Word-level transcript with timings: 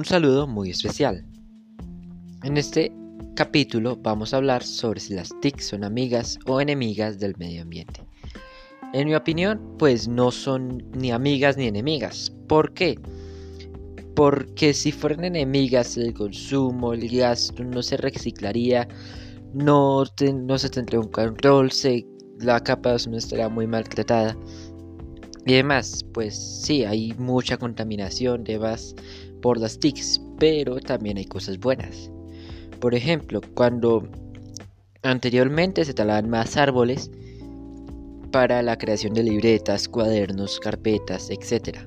un 0.00 0.06
saludo 0.06 0.46
muy 0.46 0.70
especial. 0.70 1.26
En 2.42 2.56
este 2.56 2.90
capítulo 3.36 3.96
vamos 3.96 4.32
a 4.32 4.38
hablar 4.38 4.62
sobre 4.62 4.98
si 4.98 5.12
las 5.12 5.28
TIC 5.42 5.60
son 5.60 5.84
amigas 5.84 6.38
o 6.46 6.58
enemigas 6.58 7.18
del 7.18 7.36
medio 7.36 7.60
ambiente. 7.60 8.02
En 8.94 9.08
mi 9.08 9.14
opinión, 9.14 9.60
pues 9.78 10.08
no 10.08 10.30
son 10.30 10.90
ni 10.92 11.10
amigas 11.10 11.58
ni 11.58 11.66
enemigas. 11.66 12.32
¿Por 12.48 12.72
qué? 12.72 12.98
Porque 14.16 14.72
si 14.72 14.90
fueran 14.90 15.22
enemigas, 15.22 15.98
el 15.98 16.14
consumo, 16.14 16.94
el 16.94 17.06
gasto 17.06 17.62
no 17.62 17.82
se 17.82 17.98
reciclaría, 17.98 18.88
no, 19.52 20.06
se 20.06 20.70
tendría 20.70 21.00
un 21.00 21.10
control, 21.10 21.70
la 22.38 22.58
capa 22.60 22.96
de 22.96 23.06
no 23.06 23.18
estaría 23.18 23.50
muy 23.50 23.66
maltratada. 23.66 24.34
Y 25.44 25.52
además, 25.54 26.06
pues 26.14 26.62
sí, 26.62 26.84
hay 26.84 27.12
mucha 27.18 27.58
contaminación 27.58 28.44
de 28.44 28.56
vas 28.56 28.94
por 29.40 29.58
las 29.58 29.78
TICs, 29.78 30.20
pero 30.38 30.78
también 30.80 31.18
hay 31.18 31.24
cosas 31.24 31.58
buenas. 31.58 32.10
Por 32.80 32.94
ejemplo, 32.94 33.40
cuando 33.54 34.08
anteriormente 35.02 35.84
se 35.84 35.94
talaban 35.94 36.30
más 36.30 36.56
árboles 36.56 37.10
para 38.32 38.62
la 38.62 38.78
creación 38.78 39.14
de 39.14 39.22
libretas, 39.22 39.88
cuadernos, 39.88 40.60
carpetas, 40.60 41.30
etc. 41.30 41.78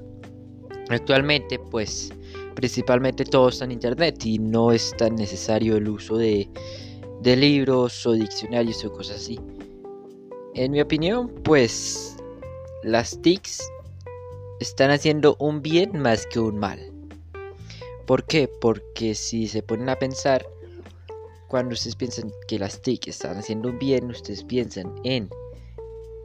Actualmente, 0.90 1.60
pues 1.60 2.12
principalmente 2.56 3.26
todo 3.26 3.50
está 3.50 3.66
en 3.66 3.72
internet 3.72 4.26
y 4.26 4.38
no 4.38 4.72
es 4.72 4.96
tan 4.98 5.16
necesario 5.16 5.78
el 5.78 5.88
uso 5.90 6.18
de, 6.18 6.48
de 7.22 7.36
libros 7.36 8.06
o 8.06 8.14
diccionarios 8.14 8.84
o 8.86 8.92
cosas 8.92 9.18
así. 9.18 9.40
En 10.54 10.72
mi 10.72 10.82
opinión, 10.82 11.34
pues 11.44 12.18
las 12.84 13.20
TICs 13.22 13.64
están 14.60 14.92
haciendo 14.92 15.36
un 15.40 15.62
bien 15.62 15.98
más 15.98 16.28
que 16.28 16.40
un 16.40 16.58
mal. 16.58 16.93
¿Por 18.06 18.26
qué? 18.26 18.50
Porque 18.62 19.16
si 19.16 19.48
se 19.48 19.64
ponen 19.64 19.90
a 19.90 19.98
pensar, 19.98 20.46
cuando 21.48 21.74
ustedes 21.74 21.96
piensan 21.96 22.32
que 22.48 22.60
las 22.60 22.82
TIC 22.82 23.08
están 23.08 23.38
haciendo 23.38 23.70
un 23.70 23.80
bien, 23.80 24.10
ustedes 24.10 24.44
piensan 24.44 24.94
en 25.04 25.30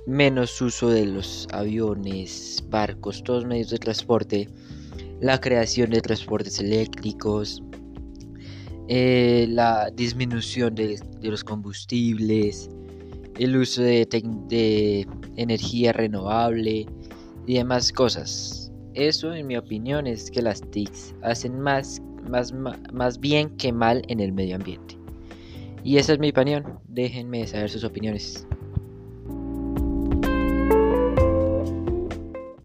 menos 0.07 0.61
uso 0.63 0.89
de 0.89 1.05
los 1.05 1.47
aviones, 1.53 2.65
barcos, 2.69 3.23
todos 3.23 3.43
los 3.43 3.49
medios 3.51 3.71
de 3.71 3.79
transporte, 3.79 4.49
la 5.21 5.39
creación 5.41 5.91
de 5.91 6.01
transportes 6.01 6.59
eléctricos, 6.59 7.63
eh, 8.89 9.47
la 9.51 9.91
disminución 9.91 10.75
de, 10.75 10.99
los 11.21 11.45
combustibles, 11.45 12.71
el 13.39 13.57
uso 13.57 13.83
de, 13.83 14.09
de 14.49 15.07
energía 15.37 15.93
renovable 15.93 16.87
y 17.47 17.55
demás 17.55 17.93
cosas. 17.93 18.68
Eso, 18.99 19.33
en 19.33 19.47
mi 19.47 19.57
opinión, 19.57 20.09
es 20.09 20.29
que 20.29 20.43
las 20.43 20.61
TICs 20.73 21.15
hacen 21.23 21.61
más, 21.61 22.03
más, 22.29 22.53
más 22.53 23.21
bien 23.21 23.49
que 23.57 23.73
mal 23.73 24.03
en 24.09 24.19
el 24.19 24.33
medio 24.33 24.57
ambiente. 24.57 24.99
Y 25.85 25.99
esa 25.99 26.15
es 26.15 26.19
mi 26.19 26.31
opinión. 26.31 26.81
Déjenme 26.89 27.47
saber 27.47 27.71
sus 27.71 27.85
opiniones. 27.85 28.48